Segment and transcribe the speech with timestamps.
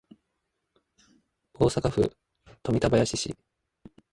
[1.53, 2.11] 大阪府
[2.65, 3.37] 富田林市